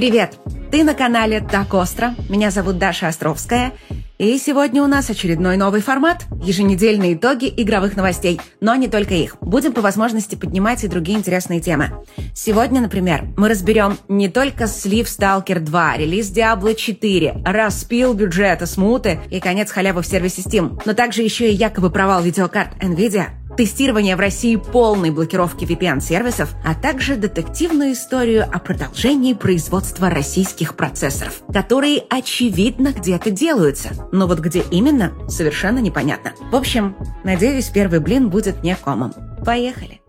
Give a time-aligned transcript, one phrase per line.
[0.00, 0.38] Привет!
[0.70, 2.14] Ты на канале Так Остро.
[2.30, 3.74] Меня зовут Даша Островская.
[4.16, 8.40] И сегодня у нас очередной новый формат– еженедельные итоги игровых новостей.
[8.62, 9.36] Но не только их.
[9.42, 11.90] Будем по возможности поднимать и другие интересные темы.
[12.34, 19.20] Сегодня, например, мы разберем не только слив Stalker 2, релиз Diablo 4, распил бюджета смуты
[19.30, 23.26] и конец халявы в сервисе Steam, но также еще и якобы провал видеокарт NVIDIA,
[23.60, 31.42] тестирование в России полной блокировки VPN-сервисов, а также детективную историю о продолжении производства российских процессоров,
[31.52, 33.90] которые, очевидно, где-то делаются.
[34.12, 36.32] Но вот где именно, совершенно непонятно.
[36.50, 39.12] В общем, надеюсь, первый блин будет не комом.
[39.44, 40.00] Поехали!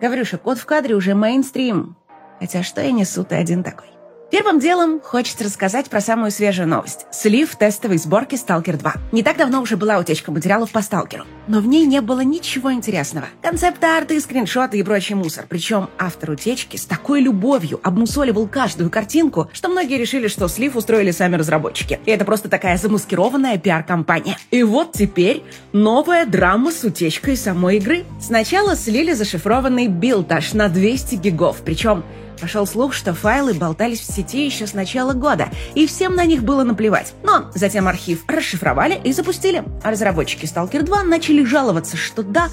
[0.00, 1.98] Гаврюша, код в кадре уже мейнстрим.
[2.40, 3.91] Хотя что я несу, ты один такой.
[4.32, 7.04] Первым делом хочется рассказать про самую свежую новость.
[7.12, 8.94] Слив тестовой сборки Stalker 2.
[9.12, 12.72] Не так давно уже была утечка материалов по Сталкеру, но в ней не было ничего
[12.72, 13.26] интересного.
[13.42, 15.44] Концепт-арты, скриншоты и прочий мусор.
[15.46, 21.10] Причем автор утечки с такой любовью обмусоливал каждую картинку, что многие решили, что слив устроили
[21.10, 22.00] сами разработчики.
[22.06, 24.38] И это просто такая замаскированная пиар-компания.
[24.50, 25.44] И вот теперь
[25.74, 28.06] новая драма с утечкой самой игры.
[28.18, 32.02] Сначала слили зашифрованный билд аж на 200 гигов, причем
[32.40, 36.42] Пошел слух, что файлы болтались в сети еще с начала года, и всем на них
[36.42, 37.14] было наплевать.
[37.22, 39.64] Но затем архив расшифровали и запустили.
[39.82, 42.48] А разработчики Stalker 2 начали жаловаться, что да,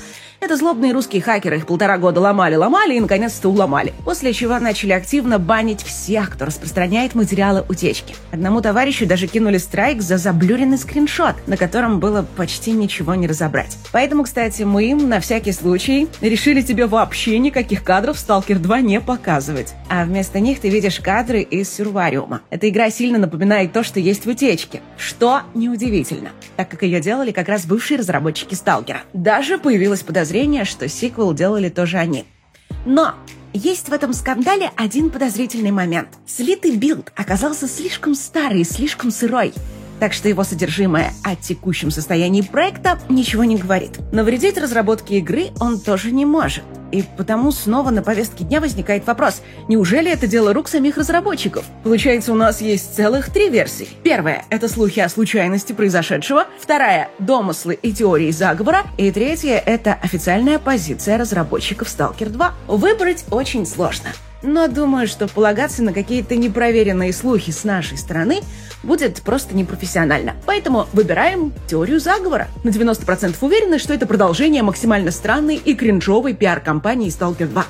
[0.50, 3.94] это злобные русские хакеры их полтора года ломали-ломали и наконец-то уломали.
[4.06, 8.16] После чего начали активно банить всех, кто распространяет материалы утечки.
[8.32, 13.78] Одному товарищу даже кинули страйк за заблюренный скриншот, на котором было почти ничего не разобрать.
[13.92, 19.02] Поэтому, кстати, мы им на всякий случай решили тебе вообще никаких кадров Stalker 2 не
[19.02, 19.76] показывать.
[19.90, 22.42] А вместо них ты видишь кадры из Сюрвариума.
[22.50, 24.82] Эта игра сильно напоминает то, что есть в утечке.
[24.98, 29.02] Что неудивительно, так как ее делали как раз бывшие разработчики Сталкера.
[29.14, 32.26] Даже появилось подозрение подозрение, что сиквел делали тоже они.
[32.86, 33.16] Но
[33.52, 36.10] есть в этом скандале один подозрительный момент.
[36.28, 39.54] Слитый билд оказался слишком старый и слишком сырой
[40.00, 44.00] так что его содержимое о текущем состоянии проекта ничего не говорит.
[44.14, 46.64] Навредить разработке игры он тоже не может.
[46.92, 51.66] И потому снова на повестке дня возникает вопрос, неужели это дело рук самих разработчиков?
[51.84, 53.88] Получается, у нас есть целых три версии.
[54.04, 56.46] Первая– это слухи о случайности произошедшего.
[56.60, 58.84] Вторая– домыслы и теории заговора.
[58.98, 62.54] И третья– это официальная позиция разработчиков Stalker 2.
[62.68, 64.10] Выбрать очень сложно.
[64.42, 68.42] Но думаю, что полагаться на какие-то непроверенные слухи с нашей стороны
[68.84, 70.36] будет просто непрофессионально.
[70.46, 72.48] Поэтому выбираем теорию заговора.
[72.64, 77.66] На 90% уверены, что это продолжение максимально странной и кринжовой пиар-компании Stalker 2.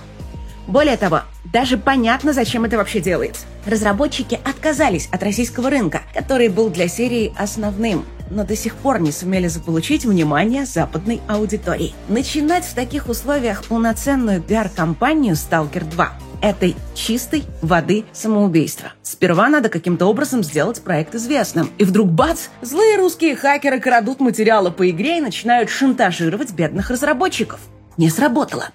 [0.68, 1.22] Более того,
[1.52, 3.48] даже понятно, зачем это вообще делается.
[3.66, 9.12] Разработчики отказались от российского рынка, который был для серии основным, но до сих пор не
[9.12, 11.96] сумели заполучить внимание западной аудитории.
[12.08, 18.94] Начинать в таких условиях полноценную пиар-компанию Stalker 2 этой чистой воды самоубийства.
[19.02, 21.70] Сперва надо каким-то образом сделать проект известным.
[21.78, 22.48] И вдруг бац!
[22.62, 27.60] Злые русские хакеры крадут материалы по игре и начинают шантажировать бедных разработчиков.
[27.98, 28.70] Не сработало.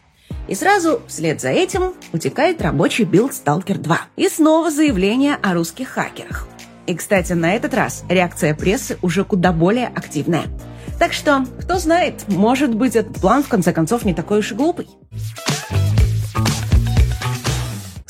[0.49, 4.01] И сразу вслед за этим утекает рабочий билд Stalker 2.
[4.17, 6.47] И снова заявление о русских хакерах.
[6.87, 10.45] И, кстати, на этот раз реакция прессы уже куда более активная.
[10.99, 14.55] Так что, кто знает, может быть, этот план в конце концов не такой уж и
[14.55, 14.89] глупый.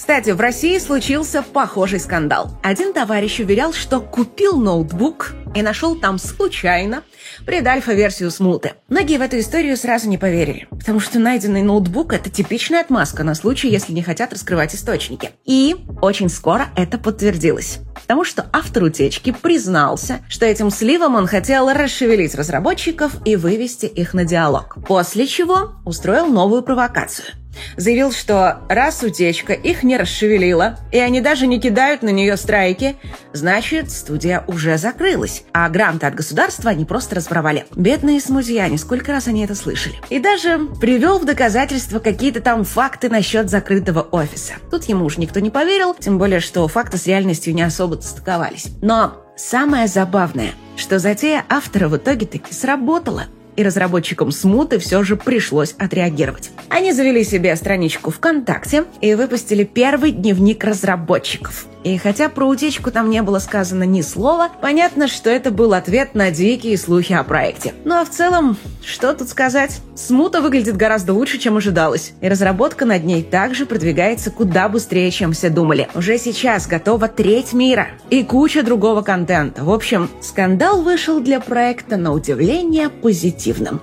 [0.04, 2.50] Кстати, в России случился похожий скандал.
[2.62, 7.04] Один товарищ уверял, что купил ноутбук и нашел там случайно
[7.46, 8.72] предальфа-версию смуты.
[8.88, 13.34] Многие в эту историю сразу не поверили, потому что найденный ноутбук– это типичная отмазка на
[13.34, 15.30] случай, если не хотят раскрывать источники.
[15.44, 17.78] И очень скоро это подтвердилось.
[17.94, 24.14] Потому что автор утечки признался, что этим сливом он хотел расшевелить разработчиков и вывести их
[24.14, 24.76] на диалог.
[24.86, 27.26] После чего устроил новую провокацию–
[27.76, 32.96] Заявил, что раз утечка их не расшевелила, и они даже не кидают на нее страйки,
[33.32, 37.66] значит, студия уже закрылась, а гранты от государства они просто разворовали.
[37.74, 39.96] Бедные смузьяне, сколько раз они это слышали.
[40.10, 44.54] И даже привел в доказательство какие-то там факты насчет закрытого офиса.
[44.70, 48.68] Тут ему уже никто не поверил, тем более, что факты с реальностью не особо стыковались.
[48.82, 53.24] Но самое забавное, что затея автора в итоге таки сработала
[53.56, 56.50] и разработчикам смуты все же пришлось отреагировать.
[56.68, 63.10] Они завели себе страничку ВКонтакте и выпустили первый дневник разработчиков– и хотя про утечку там
[63.10, 67.74] не было сказано ни слова, понятно, что это был ответ на дикие слухи о проекте.
[67.84, 69.80] Ну а в целом, что тут сказать?
[69.94, 72.14] Смута выглядит гораздо лучше, чем ожидалось.
[72.22, 75.88] И разработка над ней также продвигается куда быстрее, чем все думали.
[75.94, 79.62] Уже сейчас готова треть мира и куча другого контента.
[79.62, 83.80] В общем, скандал вышел для проекта на удивление позитивным.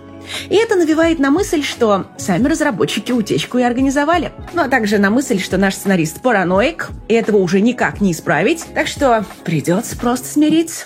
[0.49, 4.31] И это навевает на мысль, что сами разработчики утечку и организовали.
[4.53, 8.65] Ну а также на мысль, что наш сценарист параноик, и этого уже никак не исправить,
[8.73, 10.85] так что придется просто смириться.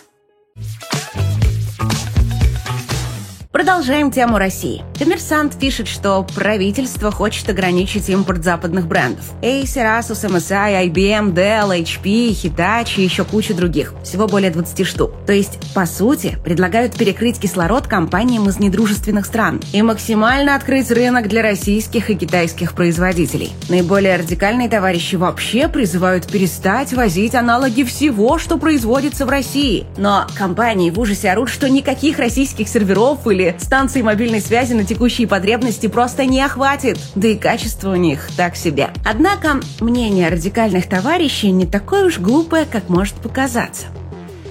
[3.55, 4.83] Продолжаем тему России.
[4.99, 9.31] Коммерсант пишет, что правительство хочет ограничить импорт западных брендов.
[9.41, 13.93] Acer, Asus, MSI, IBM, Dell, HP, Hitachi и еще куча других.
[14.03, 15.13] Всего более 20 штук.
[15.25, 21.29] То есть, по сути, предлагают перекрыть кислород компаниям из недружественных стран и максимально открыть рынок
[21.29, 23.53] для российских и китайских производителей.
[23.69, 29.85] Наиболее радикальные товарищи вообще призывают перестать возить аналоги всего, что производится в России.
[29.95, 34.83] Но компании в ужасе орут, что никаких российских серверов или или станции мобильной связи на
[34.83, 38.89] текущие потребности просто не охватит, да и качество у них так себе.
[39.05, 43.87] Однако мнение радикальных товарищей не такое уж глупое, как может показаться.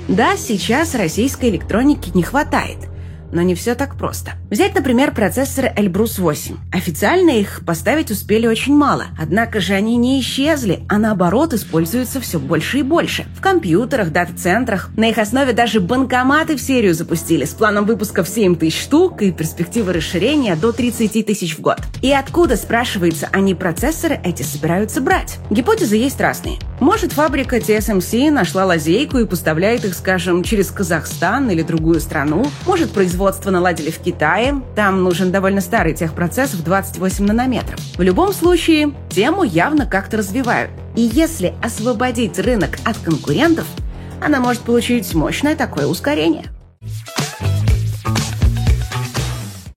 [0.09, 2.79] Да, сейчас российской электроники не хватает–
[3.35, 4.33] но не все так просто.
[4.49, 6.57] Взять, например, процессоры Elbrus 8.
[6.73, 12.39] Официально их поставить успели очень мало, однако же они не исчезли, а наоборот используются все
[12.39, 13.27] больше и больше.
[13.37, 14.91] В компьютерах, дата-центрах.
[14.97, 19.23] На их основе даже банкоматы в серию запустили с планом выпуска в 7 тысяч штук
[19.23, 21.79] и перспективы расширения до 30 тысяч в год.
[22.01, 25.39] И откуда, спрашивается, они процессоры эти собираются брать?
[25.51, 26.59] Гипотезы есть разные.
[26.79, 32.47] Может, фабрика TSMC нашла лазейку и поставляет их, скажем, через Казахстан или другую страну.
[32.67, 34.61] Может, производство производство наладили в Китае.
[34.77, 37.81] Там нужен довольно старый техпроцесс в 28 нанометров.
[37.97, 40.71] В любом случае, тему явно как-то развивают.
[40.95, 43.67] И если освободить рынок от конкурентов,
[44.23, 46.45] она может получить мощное такое ускорение.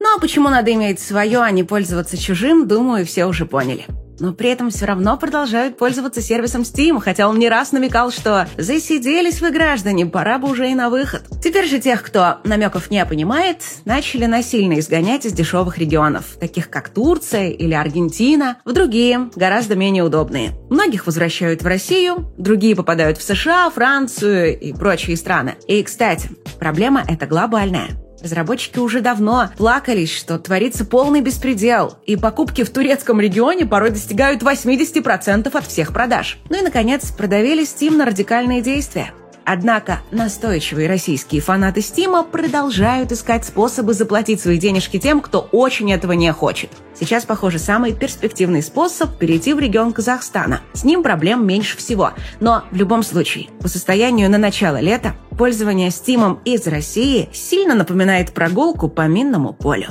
[0.02, 3.86] Ну а почему надо иметь свое, а не пользоваться чужим, думаю, все уже поняли
[4.20, 8.48] но при этом все равно продолжают пользоваться сервисом Steam, хотя он не раз намекал, что
[8.58, 11.24] засиделись вы, граждане, пора бы уже и на выход.
[11.44, 16.90] Теперь же тех, кто намеков не понимает, начали насильно изгонять из дешевых регионов, таких как
[16.90, 20.52] Турция или Аргентина, в другие, гораздо менее удобные.
[20.70, 25.56] Многих возвращают в Россию, другие попадают в США, Францию и прочие страны.
[25.68, 26.30] И, кстати,
[26.60, 27.90] проблема эта глобальная.
[28.22, 34.42] Разработчики уже давно плакались, что творится полный беспредел, и покупки в турецком регионе порой достигают
[34.42, 36.40] 80% от всех продаж.
[36.50, 39.14] Ну и, наконец, продавили Steam на радикальные действия.
[39.50, 46.12] Однако настойчивые российские фанаты Стима продолжают искать способы заплатить свои денежки тем, кто очень этого
[46.12, 46.70] не хочет.
[46.94, 50.60] Сейчас, похоже, самый перспективный способ– перейти в регион Казахстана.
[50.74, 52.12] С ним проблем меньше всего.
[52.42, 58.34] Но в любом случае, по состоянию на начало лета, пользование Стимом из России сильно напоминает
[58.34, 59.88] прогулку по минному полю.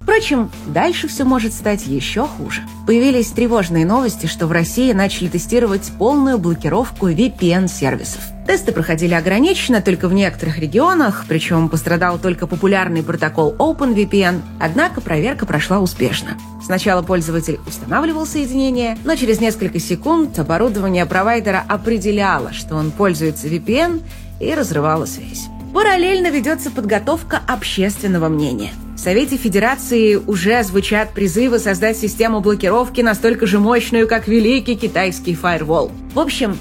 [0.00, 2.62] Впрочем, дальше все может стать еще хуже.
[2.86, 8.20] Появились тревожные новости, что в России начали тестировать полную блокировку VPN-сервисов.
[8.46, 15.46] Тесты проходили ограниченно только в некоторых регионах, причем пострадал только популярный протокол OpenVPN, однако проверка
[15.46, 16.38] прошла успешно.
[16.64, 24.04] Сначала пользователь устанавливал соединение, но через несколько секунд оборудование провайдера определяло, что он пользуется VPN
[24.38, 25.48] и разрывало связь.
[25.76, 28.72] Параллельно ведется подготовка общественного мнения.
[28.94, 35.34] В Совете Федерации уже звучат призывы создать систему блокировки настолько же мощную, как великий китайский
[35.34, 35.92] фаервол.
[36.14, 36.56] В общем,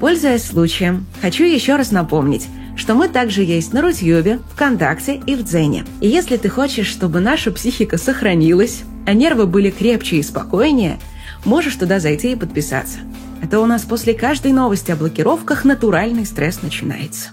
[0.00, 5.44] пользуясь случаем, хочу еще раз напомнить, что мы также есть на Рутьюбе, ВКонтакте и в
[5.44, 5.84] Дзене.
[6.00, 10.98] И если ты хочешь, чтобы наша психика сохранилась, а нервы были крепче и спокойнее,
[11.44, 12.98] можешь туда зайти и подписаться.
[13.40, 17.30] Это у нас после каждой новости о блокировках натуральный стресс начинается.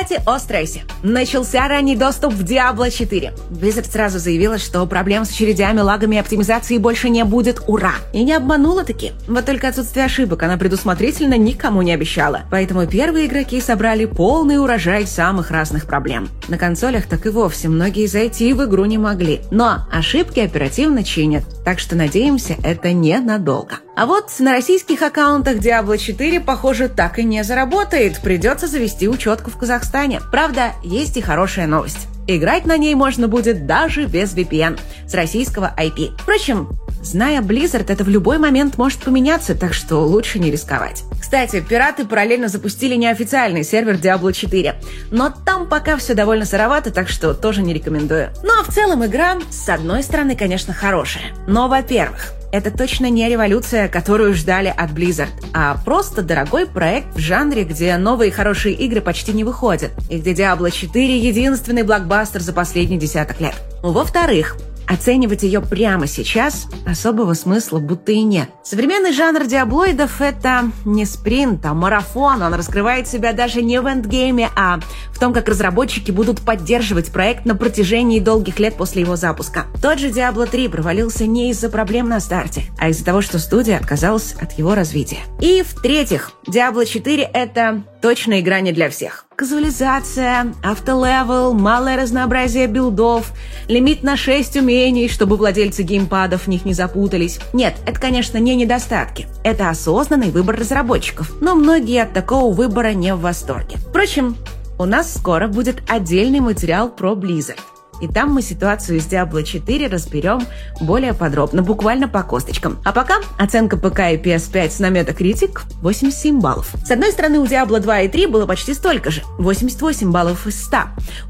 [0.00, 0.82] Кстати, о стрессе.
[1.02, 3.32] Начался ранний доступ в Diablo 4.
[3.50, 7.60] Blizzard сразу заявила, что проблем с очередями, лагами и оптимизацией больше не будет.
[7.66, 7.94] Ура!
[8.12, 9.10] И не обманула таки.
[9.26, 12.42] Вот только отсутствие ошибок она предусмотрительно никому не обещала.
[12.48, 16.28] Поэтому первые игроки собрали полный урожай самых разных проблем.
[16.46, 19.40] На консолях так и вовсе многие зайти в игру не могли.
[19.50, 21.42] Но ошибки оперативно чинят.
[21.68, 23.80] Так что надеемся, это ненадолго.
[23.94, 28.22] А вот на российских аккаунтах Diablo 4, похоже, так и не заработает.
[28.22, 30.22] Придется завести учетку в Казахстане.
[30.32, 32.08] Правда, есть и хорошая новость.
[32.26, 36.12] Играть на ней можно будет даже без VPN с российского IP.
[36.18, 36.70] Впрочем,
[37.02, 41.04] Зная Blizzard, это в любой момент может поменяться, так что лучше не рисковать.
[41.20, 44.74] Кстати, пираты параллельно запустили неофициальный сервер Diablo 4,
[45.10, 48.30] но там пока все довольно сыровато, так что тоже не рекомендую.
[48.42, 51.32] Ну а в целом игра, с одной стороны, конечно, хорошая.
[51.46, 57.18] Но, во-первых, это точно не революция, которую ждали от Blizzard, а просто дорогой проект в
[57.18, 62.52] жанре, где новые хорошие игры почти не выходят, и где Diablo 4— единственный блокбастер за
[62.52, 63.54] последний десяток лет.
[63.82, 64.56] Во-вторых,
[64.88, 68.48] оценивать ее прямо сейчас особого смысла будто и нет.
[68.64, 72.42] Современный жанр диаблоидов— это не спринт, а марафон.
[72.42, 74.80] Он раскрывает себя даже не в эндгейме, а
[75.12, 79.66] в том, как разработчики будут поддерживать проект на протяжении долгих лет после его запуска.
[79.82, 83.76] Тот же Diablo 3 провалился не из-за проблем на старте, а из-за того, что студия
[83.76, 85.18] отказалась от его развития.
[85.40, 89.27] И в-третьих, Diablo 4— это точно игра не для всех.
[89.38, 93.30] Казуализация, автолевел, малое разнообразие билдов,
[93.68, 97.38] лимит на 6 умений, чтобы владельцы геймпадов в них не запутались.
[97.52, 99.28] Нет, это, конечно, не недостатки.
[99.44, 103.76] Это осознанный выбор разработчиков, но многие от такого выбора не в восторге.
[103.76, 104.36] Впрочем,
[104.76, 107.60] у нас скоро будет отдельный материал про Blizzard.
[108.00, 110.40] И там мы ситуацию с Diablo 4 разберем
[110.80, 112.78] более подробно, буквально по косточкам.
[112.84, 116.74] А пока оценка ПК и PS5 с намета критик 87 баллов.
[116.84, 120.62] С одной стороны, у Diablo 2 и 3 было почти столько же, 88 баллов из
[120.64, 120.78] 100.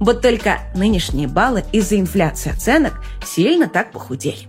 [0.01, 2.95] Вот только нынешние баллы из-за инфляции оценок
[3.25, 4.49] сильно так похудели.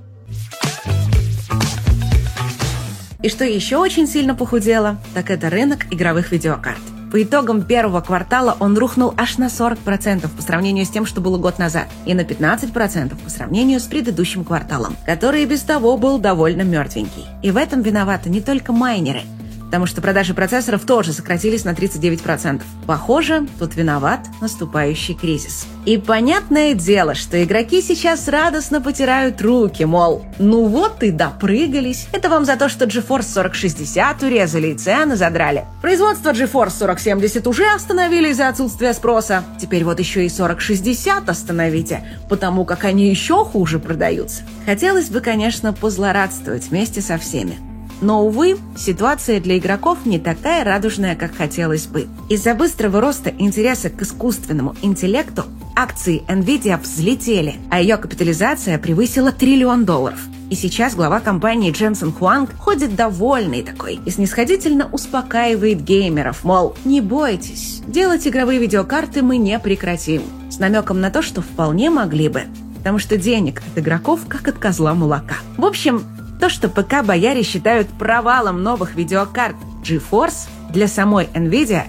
[3.21, 6.79] И что еще очень сильно похудело, так это рынок игровых видеокарт.
[7.11, 11.37] По итогам первого квартала он рухнул аж на 40% по сравнению с тем, что было
[11.37, 16.19] год назад, и на 15% по сравнению с предыдущим кварталом, который и без того был
[16.19, 17.25] довольно мертвенький.
[17.41, 19.21] И в этом виноваты не только майнеры–
[19.69, 22.63] потому что продажи процессоров тоже сократились на 39%.
[22.87, 25.67] Похоже, тут виноват наступающий кризис.
[25.85, 32.07] И понятное дело, что игроки сейчас радостно потирают руки, мол, ну вот и допрыгались.
[32.11, 35.65] Это вам за то, что GeForce 4060 урезали и цены задрали.
[35.83, 39.43] Производство GeForce 4070 уже остановили из-за отсутствия спроса.
[39.61, 44.41] Теперь вот еще и 4060 остановите, потому как они еще хуже продаются.
[44.65, 47.68] Хотелось бы, конечно, позлорадствовать вместе со всеми.
[48.01, 52.07] Но, увы, ситуация для игроков не такая радужная, как хотелось бы.
[52.29, 55.43] Из-за быстрого роста интереса к искусственному интеллекту
[55.75, 60.19] акции Nvidia взлетели, а ее капитализация превысила триллион долларов.
[60.49, 67.01] И сейчас глава компании Дженсен Хуанг ходит довольный такой и снисходительно успокаивает геймеров, мол, не
[67.01, 70.23] бойтесь, делать игровые видеокарты мы не прекратим.
[70.49, 72.43] С намеком на то, что вполне могли бы
[72.79, 75.35] потому что денег от игроков как от козла молока.
[75.57, 76.05] В общем,
[76.39, 81.83] то, что ПК-бояре считают провалом новых видеокарт GeForce для самой NVIDIA,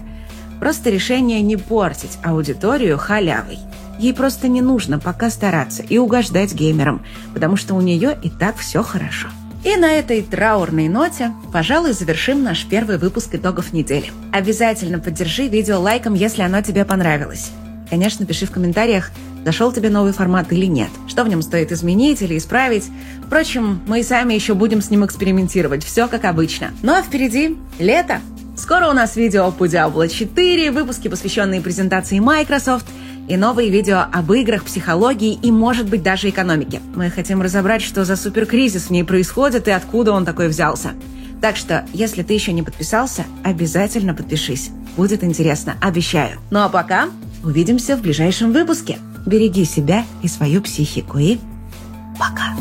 [0.58, 3.58] просто решение не портить аудиторию халявой.
[3.98, 7.04] Ей просто не нужно пока стараться и угождать геймерам,
[7.34, 9.28] потому что у нее и так все хорошо.
[9.62, 14.10] И на этой траурной ноте, пожалуй, завершим наш первый выпуск итогов недели.
[14.32, 17.50] Обязательно поддержи видео лайком, если оно тебе понравилось.
[17.90, 19.10] Конечно, пиши в комментариях,
[19.44, 22.84] зашел тебе новый формат или нет, что в нем стоит изменить или исправить.
[23.24, 26.70] Впрочем, мы и сами еще будем с ним экспериментировать, все как обычно.
[26.82, 28.20] Ну а впереди лето.
[28.56, 32.86] Скоро у нас видео по Diablo 4, выпуски, посвященные презентации Microsoft,
[33.28, 36.80] и новые видео об играх, психологии и, может быть, даже экономике.
[36.96, 40.90] Мы хотим разобрать, что за суперкризис в ней происходит и откуда он такой взялся.
[41.40, 44.70] Так что, если ты еще не подписался, обязательно подпишись.
[44.96, 46.38] Будет интересно, обещаю.
[46.50, 47.08] Ну а пока
[47.42, 48.98] Увидимся в ближайшем выпуске.
[49.26, 51.18] Береги себя и свою психику.
[51.18, 51.38] И
[52.18, 52.54] пока.